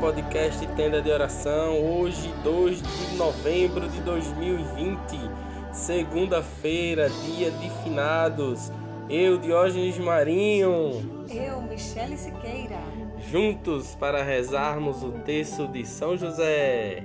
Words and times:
Podcast 0.00 0.64
Tenda 0.76 1.02
de 1.02 1.10
Oração. 1.10 1.84
Hoje, 1.84 2.32
2 2.44 2.80
de 2.82 3.16
novembro 3.16 3.88
de 3.88 4.00
2020, 4.02 4.98
segunda-feira, 5.72 7.10
dia 7.10 7.50
de 7.50 7.68
finados. 7.82 8.70
Eu, 9.10 9.38
Diógenes 9.38 9.98
Marinho, 9.98 11.26
Eu, 11.28 11.60
Michele 11.62 12.16
Siqueira. 12.16 12.78
juntos 13.28 13.96
para 13.96 14.22
rezarmos 14.22 15.02
o 15.02 15.10
texto 15.24 15.66
de 15.66 15.84
São 15.84 16.16
José. 16.16 17.02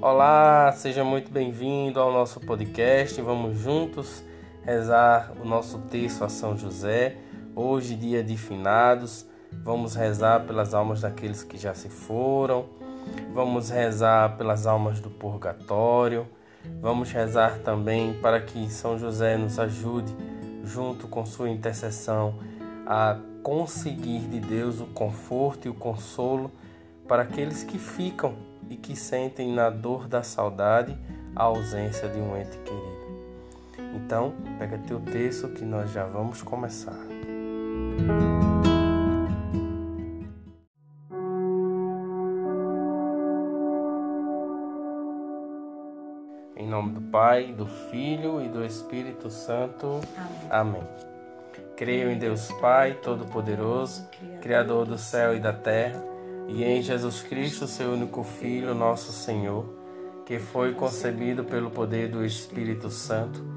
Olá, 0.00 0.70
seja 0.76 1.02
muito 1.02 1.32
bem-vindo 1.32 1.98
ao 1.98 2.12
nosso 2.12 2.38
podcast. 2.38 3.20
Vamos 3.20 3.58
juntos 3.58 4.22
rezar 4.66 5.30
o 5.40 5.44
nosso 5.44 5.78
texto 5.78 6.24
a 6.24 6.28
São 6.28 6.56
José. 6.56 7.16
Hoje, 7.54 7.94
dia 7.94 8.22
de 8.24 8.36
finados, 8.36 9.24
vamos 9.62 9.94
rezar 9.94 10.44
pelas 10.44 10.74
almas 10.74 11.00
daqueles 11.00 11.44
que 11.44 11.56
já 11.56 11.72
se 11.72 11.88
foram. 11.88 12.66
Vamos 13.32 13.70
rezar 13.70 14.36
pelas 14.36 14.66
almas 14.66 14.98
do 14.98 15.08
purgatório. 15.08 16.26
Vamos 16.82 17.12
rezar 17.12 17.60
também 17.60 18.14
para 18.14 18.40
que 18.40 18.68
São 18.68 18.98
José 18.98 19.36
nos 19.36 19.56
ajude, 19.56 20.12
junto 20.64 21.06
com 21.06 21.24
sua 21.24 21.48
intercessão, 21.48 22.34
a 22.84 23.16
conseguir 23.44 24.22
de 24.22 24.40
Deus 24.40 24.80
o 24.80 24.86
conforto 24.86 25.68
e 25.68 25.70
o 25.70 25.74
consolo 25.74 26.50
para 27.06 27.22
aqueles 27.22 27.62
que 27.62 27.78
ficam 27.78 28.34
e 28.68 28.76
que 28.76 28.96
sentem 28.96 29.52
na 29.52 29.70
dor 29.70 30.08
da 30.08 30.24
saudade 30.24 30.98
a 31.36 31.44
ausência 31.44 32.08
de 32.08 32.18
um 32.18 32.36
ente 32.36 32.58
querido. 32.58 32.95
Então, 34.06 34.32
pega 34.56 34.78
teu 34.78 35.00
texto 35.00 35.48
que 35.48 35.64
nós 35.64 35.90
já 35.90 36.06
vamos 36.06 36.40
começar. 36.40 36.96
Em 46.56 46.68
nome 46.68 46.92
do 46.92 47.00
Pai, 47.10 47.52
do 47.52 47.66
Filho 47.66 48.40
e 48.40 48.48
do 48.48 48.64
Espírito 48.64 49.28
Santo. 49.28 50.00
Amém. 50.48 50.82
Amém. 50.82 50.82
Creio 51.76 52.08
em 52.08 52.16
Deus 52.16 52.52
Pai 52.60 52.94
Todo-Poderoso, 53.02 54.08
Criador 54.40 54.86
do 54.86 54.96
céu 54.96 55.34
e 55.34 55.40
da 55.40 55.52
terra, 55.52 56.00
e 56.46 56.62
em 56.62 56.80
Jesus 56.80 57.22
Cristo, 57.22 57.66
seu 57.66 57.90
único 57.94 58.22
Filho, 58.22 58.72
nosso 58.72 59.10
Senhor, 59.10 59.68
que 60.24 60.38
foi 60.38 60.74
concebido 60.74 61.42
pelo 61.42 61.72
poder 61.72 62.08
do 62.08 62.24
Espírito 62.24 62.88
Santo, 62.88 63.56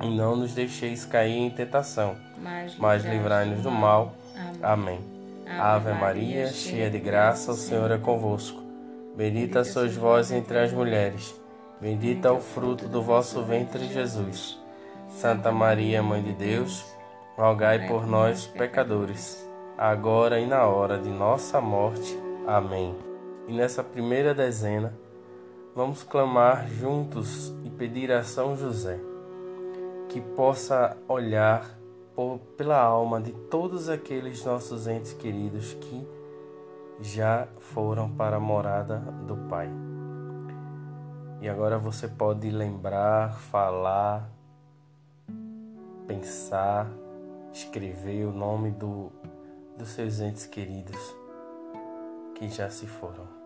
E 0.00 0.08
não 0.08 0.36
nos 0.36 0.52
deixeis 0.52 1.06
cair 1.06 1.38
em 1.38 1.50
tentação, 1.50 2.16
mas 2.78 3.04
livrai-nos 3.04 3.62
do 3.62 3.70
mal. 3.70 4.14
Amém. 4.62 5.00
Ave 5.46 5.92
Maria, 5.92 6.48
cheia 6.48 6.90
de 6.90 6.98
graça, 6.98 7.52
o 7.52 7.54
Senhor 7.54 7.90
é 7.90 7.98
convosco. 7.98 8.62
Bendita 9.16 9.64
sois 9.64 9.96
vós 9.96 10.30
entre 10.30 10.58
as 10.58 10.72
mulheres. 10.72 11.34
Bendito 11.80 12.26
é 12.26 12.30
o 12.30 12.40
fruto 12.40 12.86
do 12.88 13.00
vosso 13.00 13.42
ventre, 13.42 13.86
Jesus. 13.86 14.58
Santa 15.08 15.50
Maria, 15.50 16.02
Mãe 16.02 16.22
de 16.22 16.32
Deus, 16.32 16.84
rogai 17.36 17.86
por 17.86 18.06
nós, 18.06 18.46
pecadores, 18.46 19.48
agora 19.78 20.38
e 20.38 20.46
na 20.46 20.66
hora 20.66 20.98
de 20.98 21.08
nossa 21.08 21.60
morte. 21.60 22.18
Amém. 22.46 22.94
E 23.48 23.52
nessa 23.54 23.82
primeira 23.82 24.34
dezena, 24.34 24.92
vamos 25.74 26.02
clamar 26.02 26.68
juntos 26.68 27.54
e 27.64 27.70
pedir 27.70 28.12
a 28.12 28.22
São 28.22 28.56
José 28.56 28.98
que 30.16 30.20
possa 30.22 30.96
olhar 31.06 31.78
por, 32.14 32.38
pela 32.56 32.80
alma 32.80 33.20
de 33.20 33.32
todos 33.32 33.90
aqueles 33.90 34.42
nossos 34.46 34.86
entes 34.86 35.12
queridos 35.12 35.74
que 35.74 36.08
já 37.02 37.46
foram 37.58 38.10
para 38.10 38.36
a 38.38 38.40
morada 38.40 38.96
do 39.26 39.36
Pai. 39.46 39.68
E 41.42 41.46
agora 41.46 41.76
você 41.76 42.08
pode 42.08 42.48
lembrar, 42.48 43.34
falar, 43.50 44.32
pensar, 46.06 46.88
escrever 47.52 48.24
o 48.24 48.32
nome 48.32 48.70
do, 48.70 49.12
dos 49.76 49.90
seus 49.90 50.18
entes 50.20 50.46
queridos 50.46 51.14
que 52.34 52.48
já 52.48 52.70
se 52.70 52.86
foram. 52.86 53.45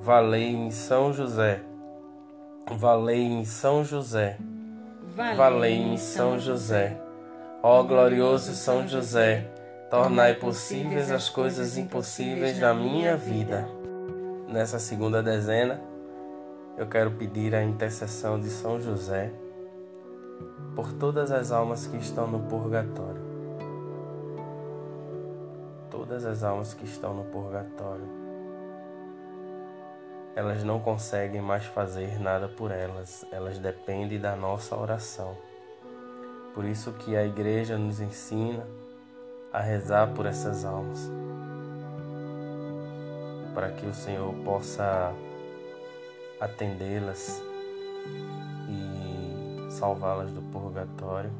valei-me 0.00 0.72
São 0.72 1.12
José, 1.12 1.60
valei-me 2.70 3.44
São 3.44 3.84
José, 3.84 4.38
valei-me 5.36 5.98
São 5.98 6.38
José, 6.38 6.98
ó 7.62 7.82
glorioso 7.82 8.54
São 8.54 8.88
José, 8.88 9.46
tornai 9.90 10.34
possíveis 10.34 11.10
as 11.10 11.28
coisas 11.28 11.76
impossíveis 11.76 12.58
na 12.58 12.72
minha 12.72 13.14
vida. 13.14 13.68
Nessa 14.48 14.78
segunda 14.78 15.22
dezena, 15.22 15.78
eu 16.78 16.86
quero 16.86 17.10
pedir 17.10 17.54
a 17.54 17.62
intercessão 17.62 18.40
de 18.40 18.48
São 18.48 18.80
José 18.80 19.30
por 20.74 20.94
todas 20.94 21.30
as 21.30 21.52
almas 21.52 21.86
que 21.86 21.98
estão 21.98 22.26
no 22.26 22.40
purgatório. 22.48 23.20
Todas 25.90 26.24
as 26.24 26.42
almas 26.42 26.72
que 26.72 26.84
estão 26.86 27.12
no 27.12 27.24
purgatório. 27.24 28.29
Elas 30.34 30.62
não 30.62 30.78
conseguem 30.78 31.40
mais 31.40 31.64
fazer 31.64 32.20
nada 32.20 32.48
por 32.48 32.70
elas, 32.70 33.26
elas 33.32 33.58
dependem 33.58 34.18
da 34.18 34.36
nossa 34.36 34.76
oração. 34.76 35.36
Por 36.54 36.64
isso 36.64 36.92
que 36.92 37.16
a 37.16 37.24
igreja 37.24 37.76
nos 37.76 38.00
ensina 38.00 38.66
a 39.52 39.60
rezar 39.60 40.14
por 40.14 40.26
essas 40.26 40.64
almas, 40.64 41.10
para 43.54 43.70
que 43.72 43.86
o 43.86 43.94
Senhor 43.94 44.32
possa 44.44 45.12
atendê-las 46.40 47.42
e 48.68 49.70
salvá-las 49.70 50.32
do 50.32 50.42
purgatório. 50.42 51.32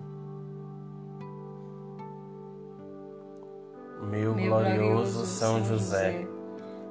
Meu, 4.03 4.35
Meu 4.35 4.49
glorioso 4.49 5.27
São 5.27 5.65
José, 5.65 6.27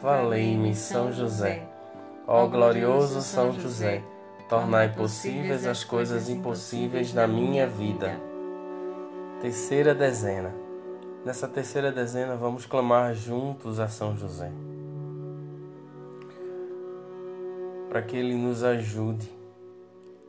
valei-me 0.00 0.74
São 0.74 1.12
José. 1.12 1.66
Ó 2.26 2.46
glorioso 2.46 3.22
São 3.22 3.52
José, 3.52 4.02
tornai 4.48 4.92
possíveis 4.92 5.66
as 5.66 5.84
coisas 5.84 6.28
impossíveis 6.28 7.14
na 7.14 7.26
minha 7.26 7.66
vida. 7.66 8.20
Terceira 9.40 9.94
dezena. 9.94 10.52
Nessa 11.24 11.48
terceira 11.48 11.90
dezena 11.90 12.36
vamos 12.36 12.66
clamar 12.66 13.14
juntos 13.14 13.80
a 13.80 13.88
São 13.88 14.16
José. 14.16 14.52
Para 17.88 18.02
que 18.02 18.16
ele 18.16 18.34
nos 18.34 18.62
ajude 18.62 19.32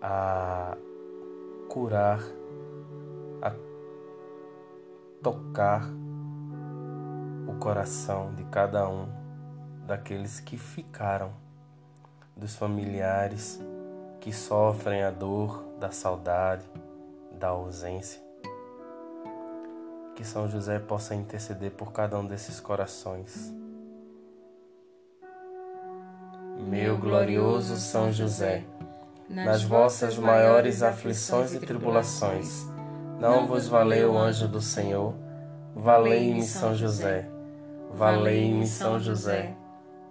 a 0.01 0.77
curar, 1.67 2.21
a 3.41 3.51
tocar 5.21 5.89
o 7.47 7.53
coração 7.59 8.33
de 8.35 8.43
cada 8.45 8.87
um 8.87 9.26
daqueles 9.87 10.41
que 10.41 10.57
ficaram 10.57 11.31
dos 12.35 12.55
familiares 12.55 13.59
que 14.19 14.33
sofrem 14.33 15.01
a 15.01 15.09
dor 15.09 15.63
da 15.79 15.91
saudade, 15.91 16.69
da 17.31 17.47
ausência. 17.47 18.21
Que 20.13 20.25
São 20.25 20.47
José 20.49 20.77
possa 20.77 21.15
interceder 21.15 21.71
por 21.71 21.93
cada 21.93 22.19
um 22.19 22.25
desses 22.25 22.59
corações. 22.59 23.53
Meu 26.59 26.97
glorioso 26.97 27.77
São 27.77 28.11
José, 28.11 28.65
nas 29.29 29.63
vossas 29.63 30.17
maiores 30.17 30.83
aflições 30.83 31.53
e 31.53 31.59
tribulações, 31.59 32.65
não 33.19 33.47
vos 33.47 33.67
valeu 33.67 34.13
o 34.13 34.17
anjo 34.17 34.47
do 34.47 34.59
Senhor? 34.59 35.13
Valei-me 35.73 36.43
São 36.43 36.75
José, 36.75 37.29
valei-me 37.93 38.65
São 38.65 38.99
José, 38.99 39.55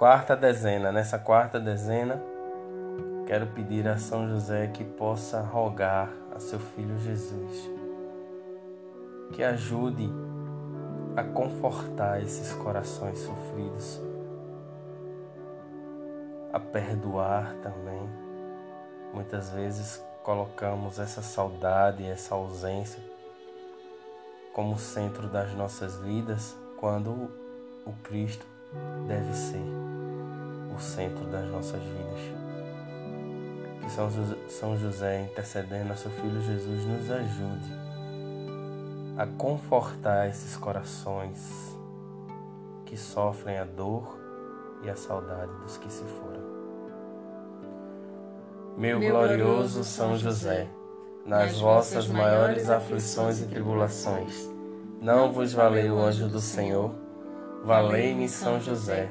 Quarta 0.00 0.34
dezena, 0.34 0.90
nessa 0.90 1.18
quarta 1.18 1.60
dezena, 1.60 2.18
Quero 3.26 3.48
pedir 3.48 3.86
a 3.86 3.98
São 3.98 4.26
José 4.26 4.68
que 4.68 4.82
possa 4.82 5.42
rogar 5.42 6.10
a 6.34 6.40
seu 6.40 6.58
filho 6.58 6.98
Jesus, 6.98 7.70
que 9.34 9.44
ajude 9.44 10.10
a 11.14 11.22
confortar 11.22 12.22
esses 12.22 12.50
corações 12.54 13.18
sofridos, 13.18 14.00
a 16.50 16.58
perdoar 16.58 17.54
também. 17.62 18.08
Muitas 19.12 19.50
vezes 19.50 20.02
colocamos 20.22 20.98
essa 20.98 21.20
saudade, 21.20 22.06
essa 22.06 22.34
ausência 22.34 23.02
como 24.54 24.78
centro 24.78 25.28
das 25.28 25.52
nossas 25.52 25.98
vidas, 25.98 26.56
quando 26.78 27.30
o 27.84 27.92
Cristo 28.02 28.46
deve 29.06 29.34
ser 29.34 29.69
centro 30.80 31.24
das 31.26 31.46
nossas 31.50 31.80
vidas. 31.82 32.20
Que 33.82 33.90
São 33.90 34.10
José, 34.10 34.36
São 34.48 34.76
José, 34.76 35.22
intercedendo 35.22 35.92
a 35.92 35.96
seu 35.96 36.10
Filho 36.10 36.40
Jesus, 36.42 36.84
nos 36.86 37.10
ajude 37.10 37.80
a 39.16 39.26
confortar 39.26 40.28
esses 40.28 40.56
corações 40.56 41.76
que 42.86 42.96
sofrem 42.96 43.58
a 43.58 43.64
dor 43.64 44.18
e 44.82 44.88
a 44.88 44.96
saudade 44.96 45.52
dos 45.62 45.76
que 45.76 45.92
se 45.92 46.04
foram. 46.04 46.40
Meu, 48.78 48.98
Meu 48.98 49.10
glorioso 49.10 49.84
São 49.84 50.16
José, 50.16 50.66
nas 51.26 51.60
vossas 51.60 52.08
maiores 52.08 52.70
aflições 52.70 53.40
e 53.42 53.46
tribulações, 53.46 54.48
não 55.00 55.30
vos 55.32 55.52
valei 55.52 55.90
o 55.90 55.98
anjo 55.98 56.28
do 56.28 56.40
Senhor? 56.40 56.94
Valei-me 57.62 58.26
São 58.26 58.58
José, 58.58 59.10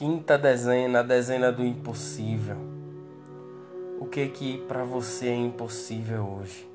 quinta 0.00 0.38
dezena, 0.38 1.00
a 1.00 1.02
dezena 1.02 1.52
do 1.52 1.62
impossível. 1.62 2.56
O 4.00 4.06
que 4.06 4.28
que 4.28 4.56
para 4.66 4.82
você 4.82 5.28
é 5.28 5.36
impossível 5.36 6.26
hoje? 6.26 6.66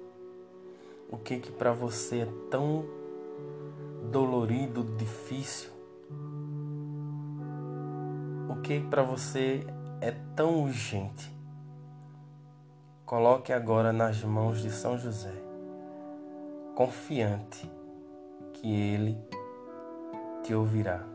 O 1.09 1.17
que 1.17 1.39
que 1.39 1.51
para 1.51 1.71
você 1.71 2.19
é 2.19 2.27
tão 2.51 2.85
dolorido, 4.11 4.83
difícil? 4.95 5.71
O 8.47 8.61
que 8.61 8.79
para 8.79 9.01
você 9.01 9.65
é 10.01 10.11
tão 10.35 10.61
urgente? 10.61 11.35
Coloque 13.07 13.51
agora 13.51 13.91
nas 13.91 14.23
mãos 14.23 14.61
de 14.61 14.69
São 14.69 14.99
José, 14.99 15.33
confiante 16.75 17.67
que 18.53 18.71
ele 18.71 19.17
te 20.43 20.53
ouvirá. 20.53 21.14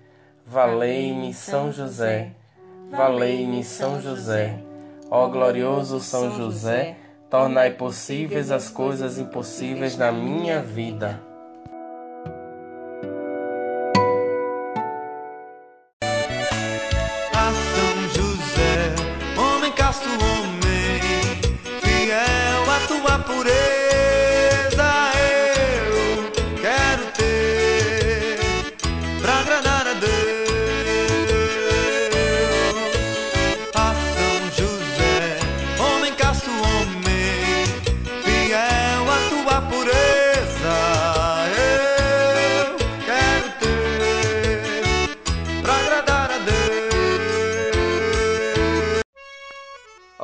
Valei-me 0.45 1.33
São 1.33 1.71
José, 1.71 2.31
valei-me 2.89 3.63
São 3.63 4.01
José. 4.01 4.59
Ó 5.09 5.27
glorioso 5.27 5.99
São 5.99 6.35
José, 6.35 6.97
tornai 7.29 7.71
possíveis 7.71 8.51
as 8.51 8.69
coisas 8.69 9.17
impossíveis 9.17 9.97
na 9.97 10.11
minha 10.11 10.61
vida. 10.61 11.21